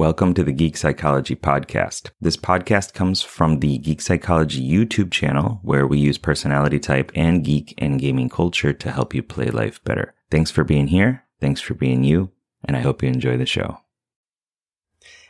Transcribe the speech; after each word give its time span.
Welcome 0.00 0.32
to 0.32 0.42
the 0.42 0.52
Geek 0.52 0.78
Psychology 0.78 1.36
Podcast. 1.36 2.08
This 2.22 2.38
podcast 2.38 2.94
comes 2.94 3.20
from 3.20 3.60
the 3.60 3.76
Geek 3.76 4.00
Psychology 4.00 4.66
YouTube 4.66 5.10
channel, 5.10 5.60
where 5.62 5.86
we 5.86 5.98
use 5.98 6.16
personality 6.16 6.78
type 6.78 7.12
and 7.14 7.44
geek 7.44 7.74
and 7.76 8.00
gaming 8.00 8.30
culture 8.30 8.72
to 8.72 8.90
help 8.92 9.12
you 9.14 9.22
play 9.22 9.50
life 9.50 9.84
better. 9.84 10.14
Thanks 10.30 10.50
for 10.50 10.64
being 10.64 10.86
here. 10.86 11.24
Thanks 11.38 11.60
for 11.60 11.74
being 11.74 12.02
you. 12.02 12.30
And 12.64 12.78
I 12.78 12.80
hope 12.80 13.02
you 13.02 13.10
enjoy 13.10 13.36
the 13.36 13.44
show. 13.44 13.82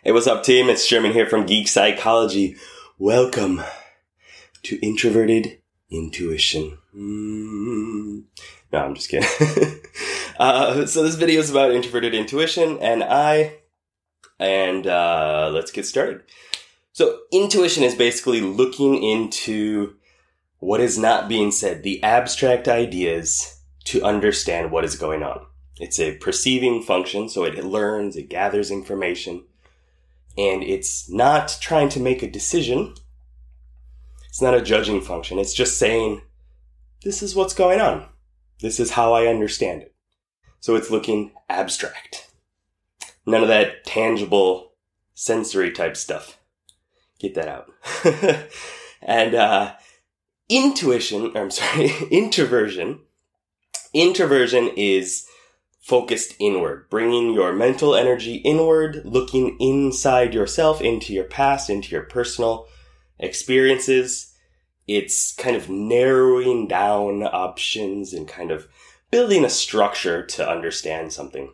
Hey, 0.04 0.12
what's 0.12 0.28
up, 0.28 0.44
team? 0.44 0.68
It's 0.68 0.86
Sherman 0.86 1.14
here 1.14 1.26
from 1.26 1.46
Geek 1.46 1.66
Psychology. 1.66 2.54
Welcome 2.96 3.64
to 4.62 4.78
Introverted 4.86 5.58
Intuition. 5.90 6.78
Mm. 6.96 8.22
No, 8.72 8.78
I'm 8.78 8.94
just 8.94 9.08
kidding. 9.08 9.80
uh, 10.38 10.86
so 10.86 11.02
this 11.02 11.16
video 11.16 11.40
is 11.40 11.50
about 11.50 11.72
introverted 11.72 12.14
intuition, 12.14 12.78
and 12.78 13.02
I 13.02 13.56
and 14.40 14.86
uh, 14.86 15.50
let's 15.52 15.70
get 15.70 15.86
started. 15.86 16.22
So, 16.92 17.20
intuition 17.30 17.84
is 17.84 17.94
basically 17.94 18.40
looking 18.40 19.00
into 19.00 19.94
what 20.58 20.80
is 20.80 20.98
not 20.98 21.28
being 21.28 21.52
said, 21.52 21.82
the 21.82 22.02
abstract 22.02 22.66
ideas 22.66 23.60
to 23.84 24.02
understand 24.02 24.72
what 24.72 24.84
is 24.84 24.96
going 24.96 25.22
on. 25.22 25.46
It's 25.78 26.00
a 26.00 26.16
perceiving 26.16 26.82
function, 26.82 27.28
so 27.28 27.44
it 27.44 27.64
learns, 27.64 28.16
it 28.16 28.28
gathers 28.28 28.70
information, 28.70 29.44
and 30.36 30.62
it's 30.62 31.08
not 31.08 31.56
trying 31.60 31.88
to 31.90 32.00
make 32.00 32.22
a 32.22 32.30
decision. 32.30 32.94
It's 34.28 34.42
not 34.42 34.54
a 34.54 34.62
judging 34.62 35.00
function. 35.00 35.38
It's 35.38 35.54
just 35.54 35.78
saying, 35.78 36.22
this 37.02 37.22
is 37.22 37.34
what's 37.34 37.54
going 37.54 37.80
on. 37.80 38.06
This 38.60 38.78
is 38.78 38.92
how 38.92 39.14
I 39.14 39.26
understand 39.26 39.82
it. 39.82 39.94
So 40.60 40.76
it's 40.76 40.90
looking 40.90 41.32
abstract. 41.48 42.29
None 43.30 43.42
of 43.42 43.48
that 43.48 43.84
tangible 43.84 44.72
sensory 45.14 45.70
type 45.70 45.96
stuff. 45.96 46.36
Get 47.20 47.36
that 47.36 47.46
out. 47.46 47.70
and 49.02 49.34
uh, 49.36 49.74
intuition, 50.48 51.36
I'm 51.36 51.52
sorry, 51.52 51.92
introversion. 52.10 53.00
Introversion 53.94 54.72
is 54.76 55.28
focused 55.80 56.34
inward, 56.40 56.90
bringing 56.90 57.32
your 57.32 57.52
mental 57.52 57.94
energy 57.94 58.36
inward, 58.36 59.02
looking 59.04 59.56
inside 59.60 60.34
yourself, 60.34 60.80
into 60.80 61.12
your 61.12 61.24
past, 61.24 61.70
into 61.70 61.90
your 61.90 62.02
personal 62.02 62.66
experiences. 63.20 64.34
It's 64.88 65.32
kind 65.36 65.54
of 65.54 65.68
narrowing 65.68 66.66
down 66.66 67.22
options 67.22 68.12
and 68.12 68.26
kind 68.26 68.50
of 68.50 68.66
building 69.12 69.44
a 69.44 69.50
structure 69.50 70.26
to 70.26 70.48
understand 70.48 71.12
something. 71.12 71.52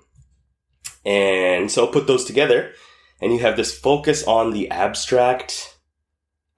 And 1.06 1.70
so 1.70 1.86
put 1.86 2.08
those 2.08 2.24
together 2.24 2.72
and 3.20 3.32
you 3.32 3.38
have 3.38 3.56
this 3.56 3.78
focus 3.78 4.24
on 4.24 4.50
the 4.50 4.70
abstract 4.70 5.78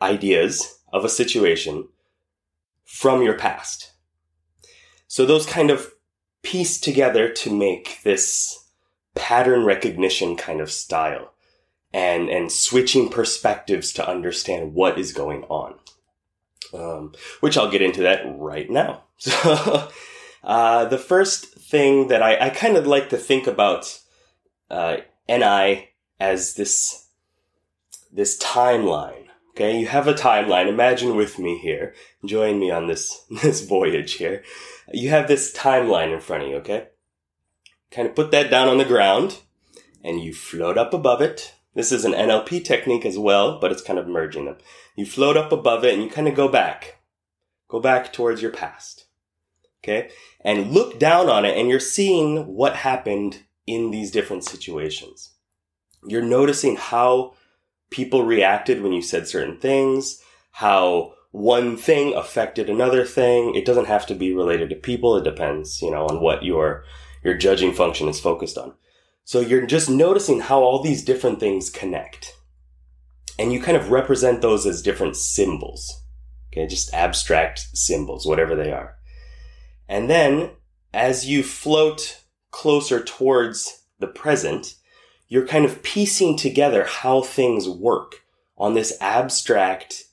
ideas 0.01 0.81
of 0.93 1.05
a 1.05 1.09
situation 1.09 1.89
from 2.85 3.23
your 3.23 3.35
past. 3.35 3.93
So 5.07 5.27
those 5.27 5.47
kind 5.47 5.71
of 5.71 5.93
piece 6.43 6.81
together 6.81 7.29
to 7.29 7.55
make 7.55 8.03
this 8.03 8.67
pattern 9.15 9.65
recognition 9.65 10.37
kind 10.37 10.61
of 10.61 10.71
style 10.71 11.33
and, 11.93 12.29
and 12.29 12.51
switching 12.51 13.09
perspectives 13.09 13.93
to 13.93 14.09
understand 14.09 14.75
what 14.75 14.99
is 14.99 15.13
going 15.13 15.45
on. 15.45 15.75
Um, 16.73 17.15
which 17.41 17.57
I'll 17.57 17.71
get 17.71 17.83
into 17.83 18.03
that 18.03 18.23
right 18.27 18.69
now. 18.71 19.05
So, 19.21 19.89
uh, 20.45 20.85
the 20.85 20.99
first 20.99 21.47
thing 21.47 22.07
that 22.07 22.23
I, 22.23 22.47
I 22.47 22.51
kind 22.51 22.77
of 22.77 22.87
like 22.87 23.09
to 23.09 23.17
think 23.17 23.49
about 23.49 23.99
uh, 24.71 24.99
NI 25.29 25.91
as 26.21 26.55
this 26.55 27.09
this 28.13 28.39
timeline. 28.39 29.27
Okay, 29.51 29.79
you 29.79 29.89
have 29.89 30.07
a 30.07 30.15
timeline. 30.15 30.69
Imagine 30.69 31.17
with 31.17 31.39
me 31.39 31.59
here. 31.59 31.95
Join 32.25 32.61
me 32.61 32.71
on 32.71 32.87
this 32.87 33.25
this 33.43 33.65
voyage 33.65 34.15
here. 34.15 34.43
You 34.93 35.11
have 35.11 35.29
this 35.29 35.55
timeline 35.55 36.13
in 36.13 36.21
front 36.21 36.45
of 36.45 36.49
you. 36.49 36.57
Okay, 36.57 36.89
kind 37.91 38.09
of 38.09 38.15
put 38.15 38.31
that 38.31 38.51
down 38.51 38.69
on 38.69 38.79
the 38.79 38.85
ground, 38.85 39.41
and 40.03 40.21
you 40.21 40.33
float 40.33 40.79
up 40.79 40.95
above 40.95 41.21
it. 41.21 41.55
This 41.75 41.93
is 41.93 42.05
an 42.05 42.13
NLP 42.13 42.65
technique 42.65 43.07
as 43.07 43.19
well, 43.19 43.61
but 43.61 43.71
it's 43.71 43.83
kind 43.83 43.99
of 43.99 44.09
merging 44.09 44.47
them. 44.47 44.57
You 44.97 45.07
float 45.07 45.37
up 45.37 45.53
above 45.53 45.85
it, 45.85 45.95
and 45.95 46.03
you 46.03 46.11
kind 46.11 46.27
of 46.27 46.35
go 46.35 46.49
back, 46.49 47.01
go 47.69 47.79
back 47.81 48.13
towards 48.13 48.43
your 48.43 48.51
past. 48.51 49.07
Okay, 49.83 50.11
and 50.41 50.73
look 50.73 50.99
down 50.99 51.29
on 51.29 51.45
it, 51.45 51.57
and 51.57 51.69
you're 51.69 51.79
seeing 51.79 52.47
what 52.47 52.77
happened 52.77 53.45
in 53.69 53.91
these 53.91 54.11
different 54.11 54.45
situations. 54.45 55.35
You're 56.07 56.23
noticing 56.23 56.77
how 56.77 57.35
people 57.91 58.25
reacted 58.25 58.83
when 58.83 58.93
you 58.93 59.03
said 59.03 59.27
certain 59.27 59.59
things, 59.59 60.23
how 60.53 61.15
one 61.31 61.77
thing 61.77 62.15
affected 62.15 62.71
another 62.71 63.05
thing. 63.05 63.55
It 63.55 63.65
doesn't 63.65 63.87
have 63.87 64.07
to 64.07 64.15
be 64.15 64.33
related 64.33 64.71
to 64.71 64.77
people. 64.77 65.17
It 65.17 65.25
depends, 65.25 65.83
you 65.83 65.91
know, 65.91 66.07
on 66.07 66.21
what 66.21 66.45
your, 66.45 66.85
your 67.23 67.35
judging 67.35 67.73
function 67.73 68.09
is 68.09 68.21
focused 68.21 68.57
on. 68.57 68.75
So 69.25 69.41
you're 69.41 69.67
just 69.67 69.91
noticing 69.91 70.41
how 70.41 70.63
all 70.63 70.83
these 70.83 71.05
different 71.05 71.39
things 71.39 71.69
connect. 71.69 72.35
And 73.39 73.53
you 73.53 73.61
kind 73.61 73.77
of 73.77 73.91
represent 73.91 74.41
those 74.41 74.67
as 74.67 74.83
different 74.83 75.17
symbols. 75.17 76.03
Okay. 76.53 76.67
Just 76.67 76.95
abstract 76.95 77.61
symbols, 77.75 78.27
whatever 78.27 78.57
they 78.57 78.73
are. 78.73 78.97
And 79.89 80.09
then 80.09 80.51
as 80.93 81.27
you 81.27 81.43
float 81.43 82.23
closer 82.51 83.03
towards 83.03 83.85
the 83.99 84.07
present, 84.07 84.75
you're 85.29 85.47
kind 85.47 85.65
of 85.65 85.83
piecing 85.83 86.37
together 86.37 86.85
how 86.85 87.23
things 87.23 87.69
work 87.69 88.25
on 88.57 88.75
this 88.75 88.97
abstract 89.01 90.05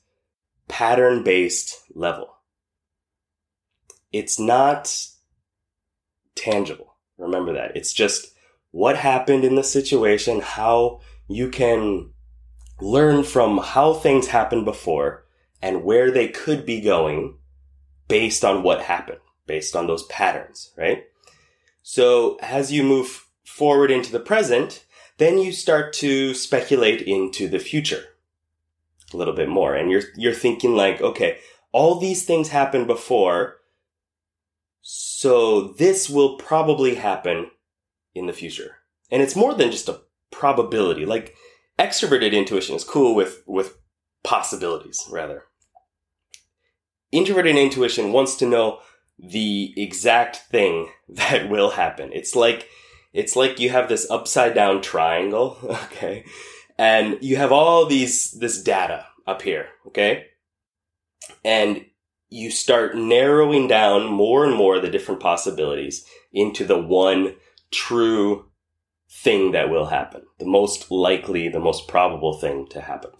pattern 0.68 1.22
based 1.22 1.80
level. 1.94 2.36
It's 4.12 4.38
not 4.38 4.94
tangible. 6.34 6.94
Remember 7.18 7.52
that. 7.54 7.76
It's 7.76 7.92
just 7.92 8.34
what 8.70 8.96
happened 8.96 9.44
in 9.44 9.54
the 9.54 9.64
situation, 9.64 10.40
how 10.40 11.00
you 11.28 11.48
can 11.48 12.10
learn 12.80 13.24
from 13.24 13.58
how 13.58 13.94
things 13.94 14.28
happened 14.28 14.64
before 14.64 15.24
and 15.62 15.82
where 15.82 16.10
they 16.10 16.28
could 16.28 16.66
be 16.66 16.80
going 16.80 17.38
based 18.08 18.44
on 18.44 18.62
what 18.62 18.82
happened, 18.82 19.20
based 19.46 19.74
on 19.74 19.86
those 19.86 20.04
patterns, 20.04 20.72
right? 20.76 21.04
So 21.88 22.36
as 22.42 22.72
you 22.72 22.82
move 22.82 23.28
forward 23.44 23.92
into 23.92 24.10
the 24.10 24.18
present, 24.18 24.84
then 25.18 25.38
you 25.38 25.52
start 25.52 25.92
to 25.92 26.34
speculate 26.34 27.00
into 27.00 27.46
the 27.46 27.60
future 27.60 28.02
a 29.14 29.16
little 29.16 29.34
bit 29.34 29.48
more. 29.48 29.76
And 29.76 29.88
you're, 29.88 30.02
you're 30.16 30.32
thinking 30.32 30.74
like, 30.74 31.00
okay, 31.00 31.38
all 31.70 32.00
these 32.00 32.24
things 32.24 32.48
happened 32.48 32.88
before. 32.88 33.58
So 34.82 35.74
this 35.74 36.10
will 36.10 36.36
probably 36.38 36.96
happen 36.96 37.52
in 38.16 38.26
the 38.26 38.32
future. 38.32 38.78
And 39.12 39.22
it's 39.22 39.36
more 39.36 39.54
than 39.54 39.70
just 39.70 39.88
a 39.88 40.00
probability. 40.32 41.06
Like 41.06 41.36
extroverted 41.78 42.32
intuition 42.32 42.74
is 42.74 42.82
cool 42.82 43.14
with, 43.14 43.44
with 43.46 43.78
possibilities 44.24 45.06
rather. 45.08 45.44
Introverted 47.12 47.54
intuition 47.54 48.12
wants 48.12 48.34
to 48.38 48.46
know 48.46 48.80
the 49.18 49.74
exact 49.76 50.36
thing 50.36 50.88
that 51.08 51.48
will 51.48 51.70
happen. 51.70 52.10
It's 52.12 52.34
like, 52.34 52.68
it's 53.12 53.36
like 53.36 53.58
you 53.58 53.70
have 53.70 53.88
this 53.88 54.10
upside 54.10 54.54
down 54.54 54.82
triangle, 54.82 55.58
okay? 55.64 56.24
And 56.78 57.18
you 57.22 57.36
have 57.36 57.52
all 57.52 57.86
these, 57.86 58.32
this 58.32 58.62
data 58.62 59.06
up 59.26 59.42
here, 59.42 59.68
okay? 59.86 60.26
And 61.44 61.86
you 62.28 62.50
start 62.50 62.96
narrowing 62.96 63.68
down 63.68 64.06
more 64.06 64.44
and 64.44 64.54
more 64.54 64.78
the 64.78 64.90
different 64.90 65.20
possibilities 65.20 66.04
into 66.32 66.64
the 66.64 66.78
one 66.78 67.36
true 67.70 68.46
thing 69.08 69.52
that 69.52 69.70
will 69.70 69.86
happen. 69.86 70.22
The 70.38 70.46
most 70.46 70.90
likely, 70.90 71.48
the 71.48 71.60
most 71.60 71.88
probable 71.88 72.38
thing 72.38 72.66
to 72.70 72.80
happen. 72.82 73.12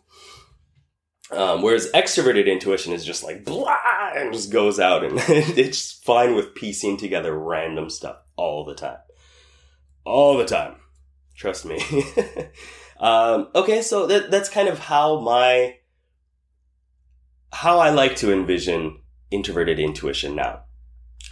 Um, 1.31 1.63
whereas 1.63 1.91
extroverted 1.93 2.47
intuition 2.47 2.93
is 2.93 3.05
just 3.05 3.25
like 3.25 3.45
blah 3.45 3.77
and 4.15 4.33
just 4.33 4.53
goes 4.53 4.79
out 4.79 5.05
and 5.05 5.19
it's 5.29 5.93
fine 5.93 6.37
with 6.37 6.55
piecing 6.55 6.97
together 6.97 7.37
random 7.37 7.91
stuff 7.91 8.19
all 8.37 8.65
the 8.65 8.75
time. 8.75 8.99
All 10.05 10.37
the 10.37 10.45
time. 10.45 10.77
Trust 11.35 11.65
me. 11.65 11.81
um, 13.01 13.49
okay, 13.55 13.83
so 13.83 14.07
that, 14.07 14.31
that's 14.31 14.49
kind 14.49 14.69
of 14.69 14.79
how 14.79 15.21
my, 15.21 15.77
how 17.53 17.79
I 17.81 17.91
like 17.91 18.17
to 18.17 18.33
envision 18.33 19.01
introverted 19.31 19.81
intuition 19.81 20.37
now. 20.37 20.63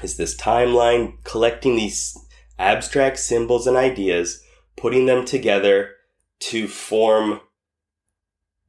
Is 0.02 0.16
this 0.16 0.36
timeline 0.36 1.22
collecting 1.22 1.76
these 1.76 2.18
abstract 2.58 3.18
symbols 3.18 3.66
and 3.66 3.76
ideas, 3.76 4.42
putting 4.76 5.06
them 5.06 5.24
together 5.24 5.90
to 6.40 6.66
form 6.66 7.40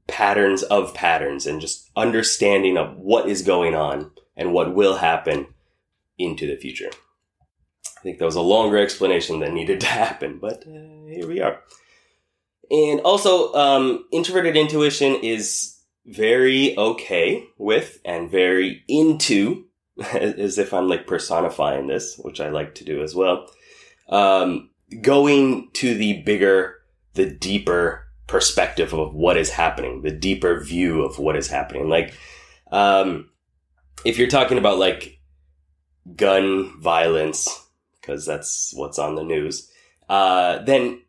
patterns 0.07 0.63
of 0.63 0.93
patterns 0.93 1.45
and 1.45 1.61
just 1.61 1.89
understanding 1.95 2.77
of 2.77 2.95
what 2.97 3.27
is 3.27 3.41
going 3.41 3.75
on 3.75 4.11
and 4.35 4.53
what 4.53 4.75
will 4.75 4.97
happen 4.97 5.47
into 6.17 6.47
the 6.47 6.57
future. 6.57 6.89
I 7.97 8.01
think 8.01 8.19
that 8.19 8.25
was 8.25 8.35
a 8.35 8.41
longer 8.41 8.77
explanation 8.77 9.39
than 9.39 9.53
needed 9.53 9.81
to 9.81 9.87
happen, 9.87 10.39
but 10.39 10.63
uh, 10.67 11.07
here 11.07 11.27
we 11.27 11.41
are. 11.41 11.61
And 12.69 12.99
also, 13.01 13.53
um, 13.53 14.05
introverted 14.11 14.57
intuition 14.57 15.15
is 15.15 15.75
very 16.05 16.77
okay 16.77 17.43
with 17.57 17.99
and 18.05 18.29
very 18.29 18.83
into, 18.87 19.65
as 20.13 20.57
if 20.57 20.73
I'm 20.73 20.87
like 20.87 21.07
personifying 21.07 21.87
this, 21.87 22.17
which 22.17 22.39
I 22.39 22.49
like 22.49 22.75
to 22.75 22.83
do 22.83 23.03
as 23.03 23.15
well. 23.15 23.47
Um, 24.09 24.69
going 25.01 25.69
to 25.73 25.93
the 25.95 26.21
bigger, 26.21 26.75
the 27.13 27.29
deeper 27.29 28.04
perspective 28.27 28.94
of 28.94 29.13
what 29.13 29.38
is 29.38 29.50
happening, 29.50 30.01
the 30.01 30.12
deeper 30.12 30.60
view 30.60 31.04
of 31.04 31.19
what 31.19 31.36
is 31.36 31.48
happening. 31.48 31.89
Like, 31.89 32.13
um, 32.72 33.30
if 34.04 34.18
you're 34.18 34.27
talking 34.27 34.57
about 34.57 34.77
like 34.77 35.19
gun 36.16 36.80
violence, 36.80 37.68
because 38.00 38.25
that's 38.25 38.74
what's 38.75 39.00
on 39.00 39.16
the 39.16 39.24
news, 39.24 39.72
uh, 40.10 40.60
then 40.63 41.01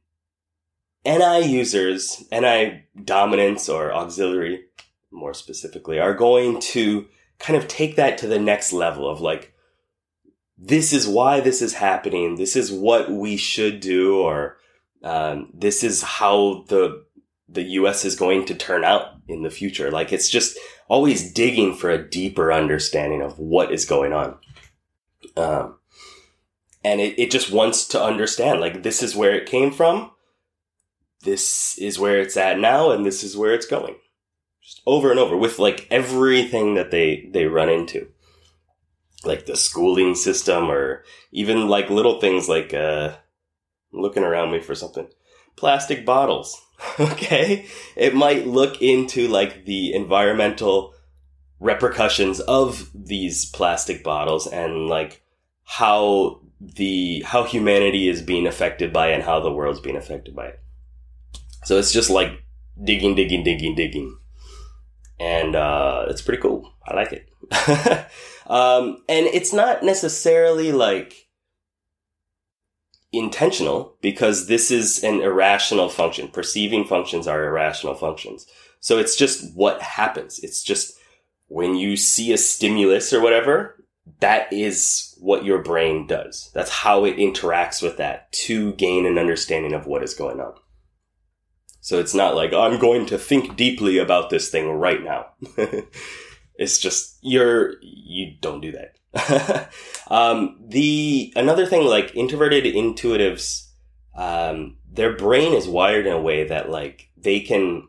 NI 1.05 1.47
users, 1.47 2.25
NI 2.33 2.85
dominance 3.05 3.69
or 3.69 3.93
auxiliary, 3.93 4.65
more 5.11 5.35
specifically, 5.35 5.99
are 5.99 6.15
going 6.15 6.61
to 6.61 7.07
kind 7.39 7.57
of 7.57 7.69
take 7.69 7.97
that 7.97 8.19
to 8.19 8.27
the 8.27 8.39
next 8.39 8.73
level 8.73 9.09
of 9.09 9.21
like, 9.21 9.53
this 10.59 10.93
is 10.93 11.07
why 11.07 11.41
this 11.41 11.61
is 11.61 11.75
happening. 11.75 12.37
This 12.37 12.57
is 12.57 12.73
what 12.73 13.11
we 13.11 13.37
should 13.37 13.81
do, 13.81 14.19
or 14.19 14.57
um, 15.03 15.51
this 15.53 15.85
is 15.85 16.03
how 16.03 16.65
the 16.69 17.05
the 17.49 17.63
U.S. 17.63 18.05
is 18.05 18.17
going 18.17 18.45
to 18.47 18.55
turn 18.55 18.85
out 18.85 19.15
in 19.29 19.43
the 19.43 19.51
future. 19.51 19.91
Like 19.91 20.13
it's 20.13 20.29
just 20.29 20.59
always 20.89 21.33
digging 21.33 21.75
for 21.75 21.91
a 21.91 22.09
deeper 22.09 22.53
understanding 22.53 23.23
of 23.23 23.39
what 23.39 23.73
is 23.73 23.85
going 23.85 24.13
on. 24.13 24.39
Um, 25.37 25.79
and 26.85 27.01
it, 27.01 27.19
it 27.19 27.31
just 27.31 27.51
wants 27.51 27.87
to 27.89 28.03
understand, 28.03 28.61
like, 28.61 28.83
this 28.83 29.03
is 29.03 29.17
where 29.17 29.35
it 29.35 29.49
came 29.49 29.73
from. 29.73 30.13
This 31.23 31.77
is 31.79 31.99
where 31.99 32.21
it's 32.21 32.37
at 32.37 32.61
now, 32.61 32.91
and 32.91 33.05
this 33.05 33.25
is 33.25 33.37
where 33.37 33.53
it's 33.53 33.67
going. 33.67 33.97
Just 34.63 34.83
over 34.87 35.11
and 35.11 35.19
over 35.19 35.37
with 35.37 35.59
like 35.59 35.89
everything 35.91 36.75
that 36.75 36.91
they, 36.91 37.29
they 37.33 37.47
run 37.47 37.69
into. 37.69 38.09
Like 39.25 39.47
the 39.47 39.57
schooling 39.57 40.15
system 40.15 40.71
or 40.71 41.03
even 41.33 41.69
like 41.69 41.91
little 41.91 42.21
things 42.21 42.49
like, 42.49 42.73
uh, 42.73 43.17
looking 43.93 44.23
around 44.23 44.53
me 44.53 44.61
for 44.61 44.75
something. 44.75 45.09
Plastic 45.57 46.05
bottles 46.05 46.61
okay? 47.01 47.67
It 47.95 48.15
might 48.15 48.47
look 48.47 48.81
into 48.83 49.29
like 49.29 49.65
the 49.65 49.95
environmental 49.95 50.95
repercussions 51.59 52.41
of 52.41 52.91
these 52.95 53.47
plastic 53.47 54.05
bottles 54.05 54.47
and 54.47 54.89
like 54.89 55.23
how 55.65 56.41
the 56.61 57.23
how 57.27 57.45
humanity 57.45 58.09
is 58.09 58.23
being 58.23 58.47
affected 58.47 58.93
by 58.93 59.09
it 59.09 59.15
and 59.15 59.23
how 59.23 59.41
the 59.41 59.53
world's 59.53 59.81
being 59.81 59.97
affected 59.97 60.35
by 60.35 60.47
it. 60.47 60.61
So 61.65 61.79
it's 61.79 61.93
just 61.93 62.11
like 62.11 62.45
digging, 62.83 63.15
digging, 63.15 63.43
digging, 63.43 63.75
digging. 63.75 64.19
And 65.19 65.57
uh, 65.57 66.07
it's 66.09 66.23
pretty 66.23 66.43
cool. 66.43 66.73
I 66.87 66.95
like 66.95 67.13
it. 67.13 67.29
um, 68.47 69.03
and 69.09 69.27
it's 69.27 69.53
not 69.53 69.83
necessarily 69.83 70.73
like 70.73 71.26
intentional 73.19 73.97
because 74.01 74.47
this 74.47 74.71
is 74.71 75.03
an 75.03 75.21
irrational 75.21 75.89
function. 75.89 76.29
Perceiving 76.29 76.85
functions 76.85 77.27
are 77.27 77.45
irrational 77.45 77.95
functions. 77.95 78.47
So 78.81 78.99
it's 78.99 79.17
just 79.17 79.55
what 79.57 79.83
happens. 79.83 80.39
It's 80.41 80.63
just 80.63 80.97
when 81.49 81.75
you 81.75 81.97
see 81.97 82.33
a 82.33 82.39
stimulus 82.39 83.13
or 83.13 83.21
whatever, 83.21 83.85
that 84.21 84.53
is 84.53 85.17
what 85.21 85.45
your 85.45 85.63
brain 85.63 86.07
does. 86.07 86.51
That's 86.55 86.71
how 86.71 87.05
it 87.05 87.17
interacts 87.17 87.83
with 87.83 87.97
that 87.97 88.31
to 88.33 88.73
gain 88.75 89.07
an 89.07 89.19
understanding 89.19 89.73
of 89.73 89.87
what 89.87 90.03
is 90.03 90.15
going 90.15 90.41
on. 90.41 90.55
So 91.81 92.01
it's 92.01 92.15
not 92.15 92.35
like, 92.35 92.53
oh, 92.53 92.63
I'm 92.63 92.81
going 92.81 93.07
to 93.07 93.19
think 93.19 93.57
deeply 93.57 93.99
about 93.99 94.31
this 94.31 94.51
thing 94.51 94.71
right 94.71 95.03
now. 95.03 95.27
it's 96.57 96.79
just, 96.79 97.19
you're, 97.23 97.75
you 97.81 98.35
don't 98.41 98.61
do 98.61 98.73
that. 98.73 98.97
um, 100.09 100.59
the 100.67 101.33
another 101.37 101.67
thing, 101.67 101.87
like 101.87 102.15
introverted 102.15 102.65
intuitives, 102.65 103.69
um, 104.15 104.77
their 104.91 105.17
brain 105.17 105.53
is 105.53 105.69
wired 105.69 106.07
in 106.07 106.13
a 106.13 106.21
way 106.21 106.47
that 106.47 106.71
like 106.71 107.11
they 107.17 107.41
can 107.41 107.89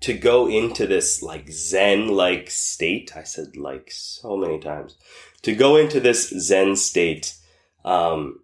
to 0.00 0.14
go 0.14 0.48
into 0.48 0.86
this 0.86 1.22
like 1.22 1.50
Zen 1.50 2.08
like 2.08 2.50
state. 2.50 3.16
I 3.16 3.22
said 3.22 3.56
like 3.56 3.90
so 3.90 4.36
many 4.36 4.58
times 4.58 4.96
to 5.42 5.54
go 5.54 5.76
into 5.76 6.00
this 6.00 6.28
Zen 6.28 6.76
state. 6.76 7.36
Um, 7.84 8.40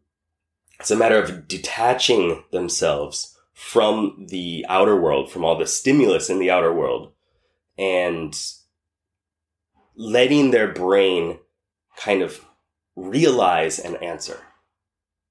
it's 0.78 0.90
a 0.90 0.96
matter 0.96 1.20
of 1.20 1.48
detaching 1.48 2.44
themselves 2.52 3.36
from 3.54 4.26
the 4.28 4.66
outer 4.68 5.00
world, 5.00 5.30
from 5.30 5.44
all 5.44 5.56
the 5.56 5.66
stimulus 5.66 6.28
in 6.28 6.38
the 6.38 6.50
outer 6.50 6.72
world, 6.72 7.12
and 7.78 8.38
letting 9.96 10.50
their 10.50 10.72
brain 10.72 11.38
kind 11.96 12.22
of 12.22 12.44
realize 12.94 13.78
an 13.78 13.96
answer. 13.96 14.40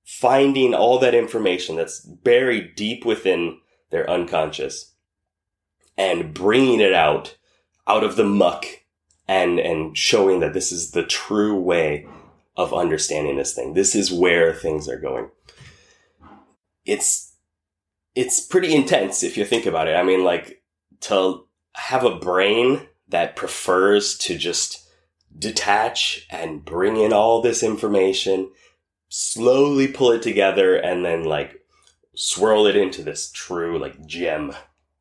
Finding 0.03 0.73
all 0.73 0.99
that 0.99 1.15
information 1.15 1.75
that's 1.75 1.99
buried 1.99 2.75
deep 2.75 3.05
within 3.05 3.59
their 3.89 4.09
unconscious 4.09 4.93
and 5.97 6.33
bringing 6.33 6.79
it 6.79 6.93
out, 6.93 7.37
out 7.87 8.03
of 8.03 8.15
the 8.15 8.23
muck 8.23 8.65
and, 9.27 9.59
and 9.59 9.97
showing 9.97 10.41
that 10.41 10.53
this 10.53 10.71
is 10.71 10.91
the 10.91 11.05
true 11.05 11.59
way 11.59 12.07
of 12.55 12.73
understanding 12.73 13.37
this 13.37 13.53
thing. 13.53 13.73
This 13.73 13.95
is 13.95 14.11
where 14.11 14.53
things 14.53 14.87
are 14.87 14.99
going. 14.99 15.29
It's, 16.85 17.35
it's 18.13 18.39
pretty 18.39 18.75
intense 18.75 19.23
if 19.23 19.37
you 19.37 19.45
think 19.45 19.65
about 19.65 19.87
it. 19.87 19.95
I 19.95 20.03
mean, 20.03 20.23
like 20.23 20.61
to 21.01 21.45
have 21.73 22.03
a 22.03 22.17
brain 22.17 22.87
that 23.07 23.35
prefers 23.35 24.17
to 24.19 24.37
just 24.37 24.84
detach 25.37 26.25
and 26.29 26.63
bring 26.63 26.97
in 26.97 27.13
all 27.13 27.41
this 27.41 27.63
information, 27.63 28.51
slowly 29.09 29.87
pull 29.87 30.11
it 30.11 30.21
together, 30.21 30.75
and 30.75 31.03
then 31.05 31.23
like 31.23 31.61
swirl 32.15 32.65
it 32.65 32.75
into 32.75 33.03
this 33.03 33.31
true 33.31 33.77
like 33.77 34.05
gem. 34.05 34.53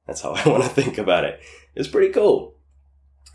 That's 0.07 0.21
how 0.21 0.33
I 0.35 0.49
want 0.49 0.65
to 0.65 0.69
think 0.69 0.99
about 0.99 1.25
it. 1.25 1.41
It's 1.75 1.89
pretty 1.89 2.13
cool. 2.13 2.55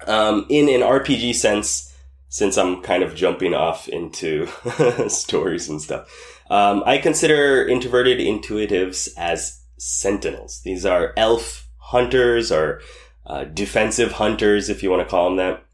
Um, 0.07 0.45
in 0.49 0.69
an 0.69 0.81
RPG 0.81 1.35
sense, 1.35 1.93
since 2.29 2.57
I'm 2.57 2.81
kind 2.81 3.03
of 3.03 3.15
jumping 3.15 3.53
off 3.53 3.87
into 3.89 4.47
stories 5.09 5.67
and 5.67 5.81
stuff, 5.81 6.07
um, 6.49 6.83
I 6.85 6.97
consider 6.99 7.67
introverted 7.67 8.19
intuitives 8.19 9.09
as 9.17 9.61
sentinels. 9.77 10.61
These 10.63 10.85
are 10.85 11.13
elf 11.17 11.67
hunters 11.77 12.51
or 12.51 12.81
uh, 13.25 13.43
defensive 13.45 14.13
hunters, 14.13 14.69
if 14.69 14.83
you 14.83 14.89
want 14.89 15.01
to 15.01 15.09
call 15.09 15.25
them 15.25 15.37
that. 15.37 15.65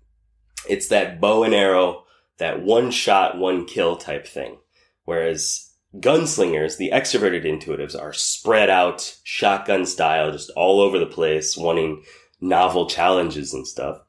It's 0.67 0.87
that 0.89 1.19
bow 1.19 1.43
and 1.43 1.53
arrow, 1.53 2.05
that 2.37 2.61
one 2.61 2.91
shot, 2.91 3.37
one 3.37 3.65
kill 3.65 3.97
type 3.97 4.27
thing. 4.27 4.57
Whereas 5.05 5.71
gunslingers, 5.99 6.77
the 6.77 6.91
extroverted 6.91 7.45
intuitives, 7.45 7.99
are 7.99 8.13
spread 8.13 8.69
out, 8.69 9.17
shotgun 9.23 9.85
style, 9.85 10.31
just 10.31 10.49
all 10.51 10.81
over 10.81 10.99
the 10.99 11.05
place, 11.05 11.55
wanting 11.55 12.03
novel 12.41 12.87
challenges 12.87 13.53
and 13.53 13.67
stuff. 13.67 13.99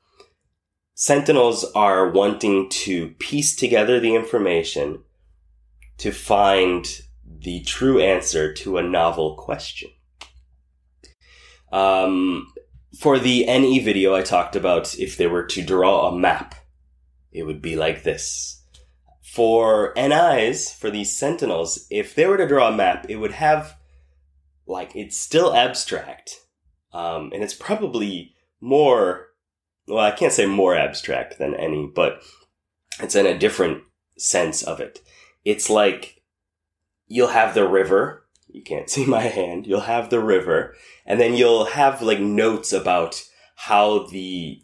Sentinels 0.94 1.64
are 1.74 2.10
wanting 2.10 2.68
to 2.70 3.10
piece 3.18 3.54
together 3.54 4.00
the 4.00 4.14
information 4.14 5.02
to 5.98 6.10
find 6.10 7.02
the 7.24 7.62
true 7.64 8.00
answer 8.00 8.52
to 8.54 8.78
a 8.78 8.82
novel 8.82 9.36
question. 9.36 9.90
Um, 11.70 12.52
for 12.98 13.18
the 13.18 13.44
NE 13.46 13.80
video, 13.80 14.14
I 14.14 14.22
talked 14.22 14.56
about 14.56 14.98
if 14.98 15.16
they 15.16 15.26
were 15.26 15.44
to 15.44 15.62
draw 15.62 16.08
a 16.08 16.18
map, 16.18 16.54
it 17.32 17.44
would 17.44 17.60
be 17.60 17.76
like 17.76 18.02
this. 18.02 18.62
For 19.22 19.92
NIs, 19.96 20.72
for 20.72 20.90
these 20.90 21.16
sentinels, 21.16 21.86
if 21.90 22.14
they 22.14 22.26
were 22.26 22.38
to 22.38 22.48
draw 22.48 22.68
a 22.68 22.76
map, 22.76 23.06
it 23.08 23.16
would 23.16 23.32
have, 23.32 23.76
like, 24.66 24.96
it's 24.96 25.16
still 25.16 25.54
abstract. 25.54 26.40
Um, 26.92 27.30
and 27.34 27.42
it's 27.42 27.54
probably 27.54 28.34
more, 28.60 29.26
well, 29.86 30.04
I 30.04 30.12
can't 30.12 30.32
say 30.32 30.46
more 30.46 30.74
abstract 30.74 31.38
than 31.38 31.54
any, 31.54 31.90
but 31.94 32.22
it's 33.00 33.14
in 33.14 33.26
a 33.26 33.38
different 33.38 33.82
sense 34.16 34.62
of 34.62 34.80
it. 34.80 35.00
It's 35.44 35.68
like, 35.68 36.22
you'll 37.06 37.28
have 37.28 37.54
the 37.54 37.68
river, 37.68 38.25
you 38.56 38.62
can't 38.62 38.88
see 38.88 39.04
my 39.04 39.20
hand. 39.20 39.66
You'll 39.66 39.80
have 39.80 40.08
the 40.08 40.18
river 40.18 40.74
and 41.04 41.20
then 41.20 41.34
you'll 41.34 41.66
have 41.66 42.00
like 42.00 42.20
notes 42.20 42.72
about 42.72 43.22
how 43.54 44.06
the, 44.06 44.62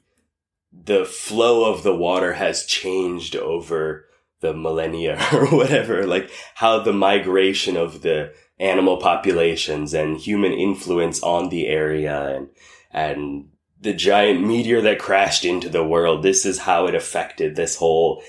the 0.72 1.04
flow 1.04 1.70
of 1.70 1.82
the 1.82 1.94
water 1.94 2.32
has 2.32 2.64
changed 2.64 3.37
over 3.37 4.06
the 4.40 4.54
millennia 4.54 5.22
or 5.32 5.46
whatever, 5.46 6.06
like 6.06 6.30
how 6.54 6.78
the 6.78 6.94
migration 6.94 7.76
of 7.76 8.00
the 8.00 8.32
animal 8.58 8.96
populations 8.96 9.92
and 9.92 10.16
human 10.16 10.52
influence 10.52 11.22
on 11.22 11.50
the 11.50 11.66
area 11.66 12.37
and, 12.37 12.49
and 12.92 13.50
the 13.78 13.92
giant 13.92 14.42
meteor 14.42 14.80
that 14.80 14.99
crashed 14.99 15.44
into 15.44 15.68
the 15.68 15.84
world. 15.84 16.22
This 16.22 16.46
is 16.46 16.61
how 16.61 16.87
it 16.87 16.94
affected 16.94 17.56
this 17.56 17.76
whole 17.76 18.22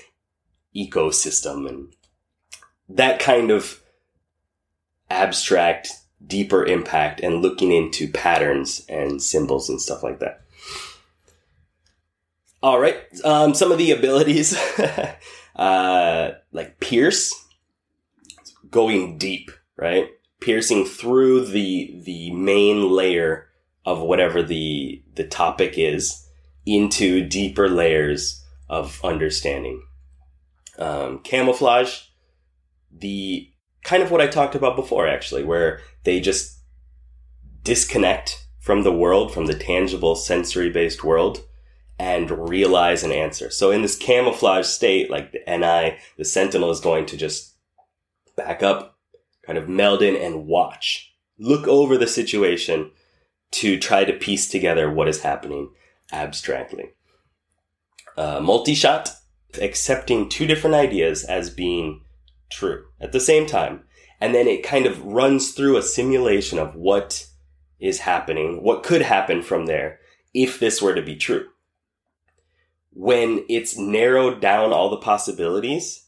ecosystem 0.76 1.66
and 1.66 1.94
that 2.86 3.18
kind 3.18 3.50
of 3.50 3.80
abstract 5.14 5.88
deeper 6.26 6.64
impact 6.64 7.20
and 7.20 7.40
looking 7.40 7.72
into 7.72 8.10
patterns 8.10 8.84
and 8.88 9.22
symbols 9.22 9.68
and 9.68 9.80
stuff 9.80 10.02
like 10.02 10.18
that. 10.18 10.40
All 12.62 12.80
right, 12.80 12.96
um, 13.24 13.54
some 13.54 13.70
of 13.70 13.78
the 13.78 13.90
abilities, 13.90 14.56
uh, 15.56 16.32
like 16.50 16.80
pierce, 16.80 17.32
going 18.70 19.18
deep, 19.18 19.50
right? 19.76 20.08
Piercing 20.40 20.86
through 20.86 21.44
the 21.44 22.00
the 22.04 22.32
main 22.32 22.90
layer 22.90 23.48
of 23.84 24.00
whatever 24.00 24.42
the 24.42 25.02
the 25.14 25.24
topic 25.24 25.74
is 25.76 26.26
into 26.64 27.28
deeper 27.28 27.68
layers 27.68 28.42
of 28.70 28.98
understanding. 29.04 29.82
Um, 30.78 31.18
camouflage, 31.18 32.00
the 32.90 33.50
kind 33.84 34.02
of 34.02 34.10
what 34.10 34.20
I 34.20 34.26
talked 34.26 34.56
about 34.56 34.74
before, 34.74 35.06
actually, 35.06 35.44
where 35.44 35.80
they 36.02 36.18
just 36.18 36.58
disconnect 37.62 38.46
from 38.58 38.82
the 38.82 38.92
world, 38.92 39.32
from 39.32 39.46
the 39.46 39.54
tangible 39.54 40.16
sensory 40.16 40.70
based 40.70 41.04
world, 41.04 41.44
and 41.98 42.48
realize 42.48 43.04
an 43.04 43.12
answer. 43.12 43.50
So 43.50 43.70
in 43.70 43.82
this 43.82 43.96
camouflage 43.96 44.66
state, 44.66 45.10
like 45.10 45.32
the 45.32 45.42
NI, 45.46 45.98
the 46.16 46.24
Sentinel 46.24 46.70
is 46.70 46.80
going 46.80 47.06
to 47.06 47.16
just 47.16 47.54
back 48.36 48.62
up, 48.62 48.98
kind 49.46 49.58
of 49.58 49.68
meld 49.68 50.02
in 50.02 50.16
and 50.16 50.46
watch, 50.46 51.14
look 51.38 51.68
over 51.68 51.96
the 51.96 52.06
situation 52.06 52.90
to 53.52 53.78
try 53.78 54.04
to 54.04 54.12
piece 54.12 54.48
together 54.48 54.90
what 54.90 55.08
is 55.08 55.22
happening 55.22 55.70
abstractly. 56.12 56.90
Uh, 58.16 58.40
multi 58.40 58.74
shot, 58.74 59.10
accepting 59.60 60.28
two 60.28 60.46
different 60.46 60.74
ideas 60.74 61.22
as 61.24 61.50
being 61.50 62.00
true 62.54 62.86
at 63.00 63.12
the 63.12 63.20
same 63.20 63.46
time. 63.46 63.84
And 64.20 64.34
then 64.34 64.46
it 64.46 64.62
kind 64.62 64.86
of 64.86 65.04
runs 65.04 65.52
through 65.52 65.76
a 65.76 65.82
simulation 65.82 66.58
of 66.58 66.74
what 66.74 67.26
is 67.78 68.00
happening, 68.00 68.62
what 68.62 68.82
could 68.82 69.02
happen 69.02 69.42
from 69.42 69.66
there 69.66 69.98
if 70.32 70.58
this 70.58 70.80
were 70.80 70.94
to 70.94 71.02
be 71.02 71.16
true. 71.16 71.46
When 72.92 73.44
it's 73.48 73.76
narrowed 73.76 74.40
down 74.40 74.72
all 74.72 74.88
the 74.88 74.96
possibilities, 74.96 76.06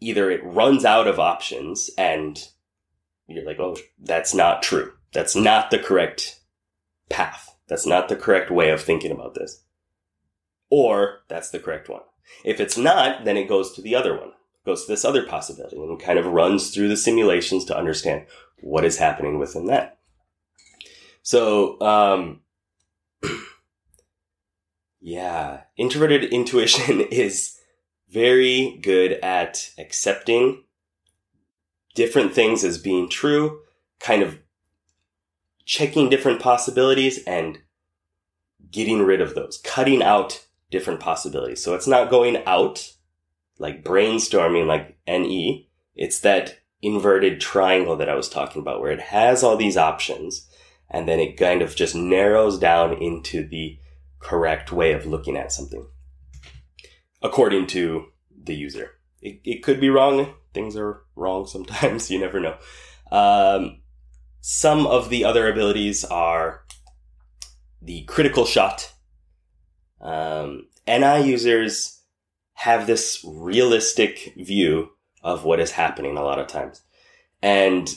either 0.00 0.30
it 0.30 0.44
runs 0.44 0.84
out 0.84 1.08
of 1.08 1.18
options 1.18 1.90
and 1.98 2.42
you're 3.26 3.44
like, 3.44 3.58
oh, 3.58 3.76
that's 4.00 4.34
not 4.34 4.62
true. 4.62 4.92
That's 5.12 5.34
not 5.34 5.70
the 5.70 5.78
correct 5.78 6.40
path. 7.08 7.56
That's 7.68 7.86
not 7.86 8.08
the 8.08 8.16
correct 8.16 8.50
way 8.50 8.70
of 8.70 8.80
thinking 8.80 9.10
about 9.10 9.34
this. 9.34 9.62
Or 10.70 11.20
that's 11.28 11.50
the 11.50 11.58
correct 11.58 11.88
one. 11.88 12.02
If 12.44 12.60
it's 12.60 12.78
not, 12.78 13.24
then 13.24 13.36
it 13.36 13.48
goes 13.48 13.72
to 13.72 13.82
the 13.82 13.94
other 13.94 14.16
one 14.18 14.32
goes 14.64 14.84
to 14.84 14.92
this 14.92 15.04
other 15.04 15.24
possibility 15.24 15.76
and 15.76 16.00
kind 16.00 16.18
of 16.18 16.26
runs 16.26 16.70
through 16.70 16.88
the 16.88 16.96
simulations 16.96 17.64
to 17.66 17.76
understand 17.76 18.26
what 18.60 18.84
is 18.84 18.98
happening 18.98 19.38
within 19.38 19.66
that. 19.66 19.98
So, 21.22 21.80
um, 21.80 22.40
yeah, 25.00 25.62
introverted 25.76 26.24
intuition 26.24 27.00
is 27.10 27.58
very 28.08 28.78
good 28.82 29.12
at 29.22 29.70
accepting 29.78 30.64
different 31.94 32.34
things 32.34 32.64
as 32.64 32.78
being 32.78 33.08
true, 33.08 33.60
kind 34.00 34.22
of 34.22 34.38
checking 35.64 36.08
different 36.08 36.40
possibilities 36.40 37.22
and 37.24 37.58
getting 38.70 39.02
rid 39.02 39.20
of 39.20 39.34
those, 39.34 39.60
cutting 39.64 40.02
out 40.02 40.44
different 40.70 41.00
possibilities. 41.00 41.62
So 41.62 41.74
it's 41.74 41.86
not 41.86 42.10
going 42.10 42.42
out 42.46 42.93
like 43.58 43.84
brainstorming, 43.84 44.66
like 44.66 44.96
NE, 45.06 45.68
it's 45.94 46.20
that 46.20 46.58
inverted 46.82 47.40
triangle 47.40 47.96
that 47.96 48.08
I 48.08 48.14
was 48.14 48.28
talking 48.28 48.60
about 48.60 48.80
where 48.80 48.92
it 48.92 49.00
has 49.00 49.42
all 49.42 49.56
these 49.56 49.76
options 49.76 50.46
and 50.90 51.08
then 51.08 51.18
it 51.18 51.36
kind 51.36 51.62
of 51.62 51.74
just 51.74 51.94
narrows 51.94 52.58
down 52.58 52.92
into 52.94 53.46
the 53.46 53.78
correct 54.18 54.70
way 54.70 54.92
of 54.92 55.06
looking 55.06 55.36
at 55.36 55.52
something 55.52 55.86
according 57.22 57.66
to 57.68 58.06
the 58.44 58.54
user. 58.54 58.92
It, 59.22 59.40
it 59.44 59.62
could 59.62 59.80
be 59.80 59.88
wrong. 59.88 60.34
Things 60.52 60.76
are 60.76 61.02
wrong 61.16 61.46
sometimes. 61.46 62.10
You 62.10 62.20
never 62.20 62.38
know. 62.38 62.56
Um, 63.10 63.80
some 64.40 64.86
of 64.86 65.08
the 65.08 65.24
other 65.24 65.50
abilities 65.50 66.04
are 66.04 66.64
the 67.80 68.04
critical 68.04 68.44
shot. 68.44 68.92
Um, 70.00 70.68
NI 70.86 71.22
users 71.26 71.93
have 72.54 72.86
this 72.86 73.24
realistic 73.26 74.34
view 74.36 74.90
of 75.22 75.44
what 75.44 75.60
is 75.60 75.72
happening 75.72 76.16
a 76.16 76.22
lot 76.22 76.38
of 76.38 76.46
times. 76.46 76.82
And 77.42 77.88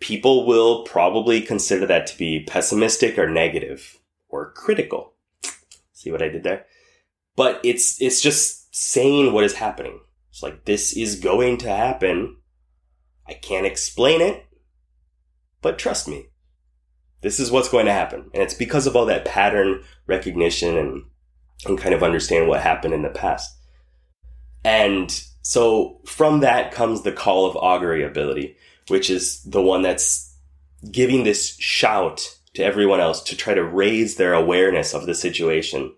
people 0.00 0.46
will 0.46 0.84
probably 0.84 1.40
consider 1.40 1.86
that 1.86 2.06
to 2.08 2.18
be 2.18 2.44
pessimistic 2.44 3.18
or 3.18 3.28
negative 3.28 3.98
or 4.28 4.52
critical. 4.52 5.14
See 5.92 6.10
what 6.10 6.22
I 6.22 6.28
did 6.28 6.42
there? 6.42 6.66
But 7.36 7.60
it's, 7.62 8.00
it's 8.00 8.20
just 8.20 8.74
saying 8.74 9.32
what 9.32 9.44
is 9.44 9.54
happening. 9.54 10.00
It's 10.30 10.42
like, 10.42 10.64
this 10.64 10.96
is 10.96 11.20
going 11.20 11.58
to 11.58 11.68
happen. 11.68 12.36
I 13.28 13.34
can't 13.34 13.66
explain 13.66 14.20
it, 14.20 14.46
but 15.60 15.78
trust 15.78 16.08
me. 16.08 16.26
This 17.20 17.38
is 17.38 17.50
what's 17.50 17.68
going 17.68 17.86
to 17.86 17.92
happen. 17.92 18.30
And 18.34 18.42
it's 18.42 18.54
because 18.54 18.86
of 18.86 18.96
all 18.96 19.06
that 19.06 19.24
pattern 19.24 19.82
recognition 20.06 20.76
and 20.76 21.04
and 21.66 21.78
kind 21.78 21.94
of 21.94 22.02
understand 22.02 22.48
what 22.48 22.60
happened 22.60 22.94
in 22.94 23.02
the 23.02 23.10
past. 23.10 23.56
And 24.64 25.10
so 25.42 26.00
from 26.04 26.40
that 26.40 26.72
comes 26.72 27.02
the 27.02 27.12
call 27.12 27.46
of 27.46 27.56
augury 27.56 28.02
ability, 28.04 28.56
which 28.88 29.10
is 29.10 29.42
the 29.42 29.62
one 29.62 29.82
that's 29.82 30.34
giving 30.90 31.24
this 31.24 31.56
shout 31.58 32.38
to 32.54 32.62
everyone 32.62 33.00
else 33.00 33.22
to 33.22 33.36
try 33.36 33.54
to 33.54 33.64
raise 33.64 34.16
their 34.16 34.34
awareness 34.34 34.94
of 34.94 35.06
the 35.06 35.14
situation 35.14 35.94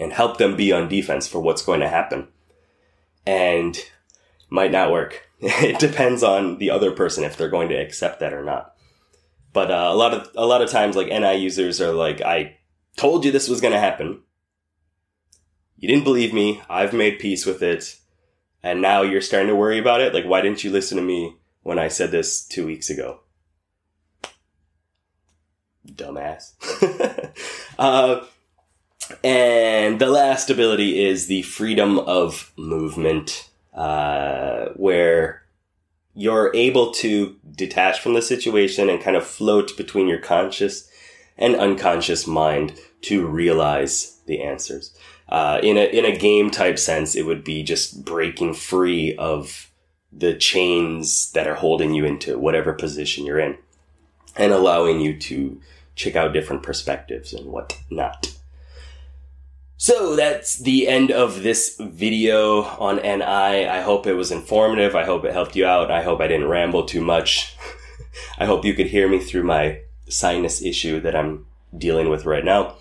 and 0.00 0.12
help 0.12 0.38
them 0.38 0.56
be 0.56 0.72
on 0.72 0.88
defense 0.88 1.26
for 1.26 1.40
what's 1.40 1.62
going 1.62 1.80
to 1.80 1.88
happen. 1.88 2.28
And 3.26 3.78
might 4.48 4.72
not 4.72 4.90
work. 4.92 5.28
it 5.40 5.78
depends 5.78 6.22
on 6.22 6.58
the 6.58 6.70
other 6.70 6.90
person 6.92 7.24
if 7.24 7.36
they're 7.36 7.48
going 7.48 7.68
to 7.68 7.76
accept 7.76 8.20
that 8.20 8.32
or 8.32 8.44
not. 8.44 8.74
But 9.52 9.70
uh, 9.70 9.88
a 9.90 9.94
lot 9.94 10.14
of 10.14 10.30
a 10.36 10.46
lot 10.46 10.62
of 10.62 10.70
times, 10.70 10.94
like 10.94 11.08
NI 11.08 11.36
users 11.36 11.80
are 11.80 11.92
like, 11.92 12.20
"I 12.20 12.56
told 12.96 13.24
you 13.24 13.32
this 13.32 13.48
was 13.48 13.60
going 13.60 13.72
to 13.72 13.80
happen," 13.80 14.20
you 15.78 15.88
didn't 15.88 16.04
believe 16.04 16.34
me. 16.34 16.60
I've 16.68 16.92
made 16.92 17.18
peace 17.18 17.46
with 17.46 17.62
it. 17.62 17.96
And 18.62 18.82
now 18.82 19.02
you're 19.02 19.20
starting 19.20 19.48
to 19.48 19.56
worry 19.56 19.78
about 19.78 20.00
it. 20.00 20.12
Like, 20.12 20.24
why 20.24 20.40
didn't 20.40 20.64
you 20.64 20.70
listen 20.70 20.96
to 20.96 21.02
me 21.02 21.36
when 21.62 21.78
I 21.78 21.88
said 21.88 22.10
this 22.10 22.44
two 22.44 22.66
weeks 22.66 22.90
ago? 22.90 23.20
Dumbass. 25.86 26.52
uh, 27.78 28.24
and 29.22 30.00
the 30.00 30.10
last 30.10 30.50
ability 30.50 31.04
is 31.04 31.28
the 31.28 31.42
freedom 31.42 31.98
of 32.00 32.52
movement, 32.56 33.48
uh, 33.72 34.70
where 34.74 35.44
you're 36.14 36.50
able 36.54 36.90
to 36.90 37.36
detach 37.52 38.00
from 38.00 38.14
the 38.14 38.22
situation 38.22 38.90
and 38.90 39.00
kind 39.00 39.16
of 39.16 39.24
float 39.24 39.76
between 39.76 40.08
your 40.08 40.18
conscious 40.18 40.90
and 41.38 41.54
unconscious 41.54 42.26
mind 42.26 42.78
to 43.02 43.24
realize 43.24 44.18
the 44.26 44.42
answers. 44.42 44.92
Uh, 45.28 45.60
in 45.62 45.76
a 45.76 45.84
in 45.84 46.04
a 46.04 46.16
game 46.16 46.50
type 46.50 46.78
sense, 46.78 47.14
it 47.14 47.26
would 47.26 47.44
be 47.44 47.62
just 47.62 48.04
breaking 48.04 48.54
free 48.54 49.14
of 49.16 49.70
the 50.10 50.34
chains 50.34 51.30
that 51.32 51.46
are 51.46 51.56
holding 51.56 51.92
you 51.92 52.04
into 52.04 52.38
whatever 52.38 52.72
position 52.72 53.26
you're 53.26 53.38
in, 53.38 53.56
and 54.36 54.52
allowing 54.52 55.00
you 55.00 55.18
to 55.18 55.60
check 55.94 56.16
out 56.16 56.32
different 56.32 56.62
perspectives 56.62 57.32
and 57.32 57.46
whatnot. 57.46 58.34
So 59.80 60.16
that's 60.16 60.56
the 60.58 60.88
end 60.88 61.12
of 61.12 61.44
this 61.44 61.76
video 61.78 62.62
on 62.62 62.96
NI. 62.96 63.22
I 63.22 63.80
hope 63.80 64.08
it 64.08 64.14
was 64.14 64.32
informative. 64.32 64.96
I 64.96 65.04
hope 65.04 65.24
it 65.24 65.32
helped 65.32 65.54
you 65.54 65.66
out. 65.66 65.88
I 65.90 66.02
hope 66.02 66.20
I 66.20 66.26
didn't 66.26 66.48
ramble 66.48 66.84
too 66.84 67.00
much. 67.00 67.56
I 68.38 68.46
hope 68.46 68.64
you 68.64 68.74
could 68.74 68.88
hear 68.88 69.08
me 69.08 69.20
through 69.20 69.44
my 69.44 69.82
sinus 70.08 70.62
issue 70.62 71.00
that 71.02 71.14
I'm 71.14 71.46
dealing 71.76 72.08
with 72.08 72.24
right 72.24 72.44
now. 72.44 72.74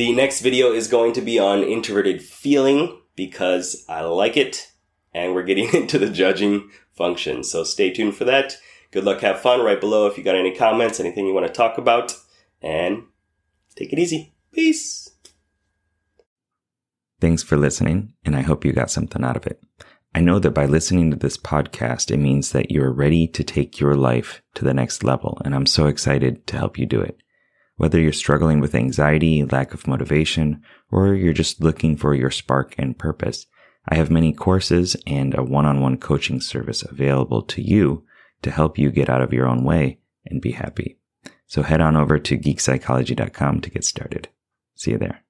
The 0.00 0.12
next 0.12 0.40
video 0.40 0.72
is 0.72 0.88
going 0.88 1.12
to 1.12 1.20
be 1.20 1.38
on 1.38 1.62
introverted 1.62 2.22
feeling 2.22 3.02
because 3.16 3.84
I 3.86 4.00
like 4.00 4.34
it 4.34 4.72
and 5.12 5.34
we're 5.34 5.42
getting 5.42 5.68
into 5.74 5.98
the 5.98 6.08
judging 6.08 6.70
function. 6.94 7.44
So 7.44 7.64
stay 7.64 7.92
tuned 7.92 8.16
for 8.16 8.24
that. 8.24 8.56
Good 8.92 9.04
luck, 9.04 9.20
have 9.20 9.42
fun. 9.42 9.60
Right 9.60 9.78
below 9.78 10.06
if 10.06 10.16
you 10.16 10.24
got 10.24 10.36
any 10.36 10.56
comments, 10.56 11.00
anything 11.00 11.26
you 11.26 11.34
want 11.34 11.48
to 11.48 11.52
talk 11.52 11.76
about, 11.76 12.16
and 12.62 13.08
take 13.76 13.92
it 13.92 13.98
easy. 13.98 14.32
Peace. 14.52 15.10
Thanks 17.20 17.42
for 17.42 17.58
listening, 17.58 18.14
and 18.24 18.34
I 18.34 18.40
hope 18.40 18.64
you 18.64 18.72
got 18.72 18.90
something 18.90 19.22
out 19.22 19.36
of 19.36 19.46
it. 19.46 19.62
I 20.14 20.20
know 20.20 20.38
that 20.38 20.52
by 20.52 20.64
listening 20.64 21.10
to 21.10 21.18
this 21.18 21.36
podcast, 21.36 22.10
it 22.10 22.16
means 22.16 22.52
that 22.52 22.70
you're 22.70 22.90
ready 22.90 23.28
to 23.28 23.44
take 23.44 23.78
your 23.78 23.96
life 23.96 24.40
to 24.54 24.64
the 24.64 24.72
next 24.72 25.04
level, 25.04 25.42
and 25.44 25.54
I'm 25.54 25.66
so 25.66 25.88
excited 25.88 26.46
to 26.46 26.56
help 26.56 26.78
you 26.78 26.86
do 26.86 27.02
it. 27.02 27.18
Whether 27.80 27.98
you're 27.98 28.12
struggling 28.12 28.60
with 28.60 28.74
anxiety, 28.74 29.42
lack 29.42 29.72
of 29.72 29.86
motivation, 29.86 30.62
or 30.92 31.14
you're 31.14 31.32
just 31.32 31.62
looking 31.62 31.96
for 31.96 32.14
your 32.14 32.30
spark 32.30 32.74
and 32.76 32.98
purpose, 32.98 33.46
I 33.88 33.94
have 33.94 34.10
many 34.10 34.34
courses 34.34 34.98
and 35.06 35.34
a 35.34 35.42
one-on-one 35.42 35.96
coaching 35.96 36.42
service 36.42 36.82
available 36.82 37.40
to 37.40 37.62
you 37.62 38.04
to 38.42 38.50
help 38.50 38.76
you 38.76 38.90
get 38.90 39.08
out 39.08 39.22
of 39.22 39.32
your 39.32 39.46
own 39.46 39.64
way 39.64 39.98
and 40.26 40.42
be 40.42 40.52
happy. 40.52 40.98
So 41.46 41.62
head 41.62 41.80
on 41.80 41.96
over 41.96 42.18
to 42.18 42.36
geekpsychology.com 42.36 43.62
to 43.62 43.70
get 43.70 43.84
started. 43.84 44.28
See 44.74 44.90
you 44.90 44.98
there. 44.98 45.24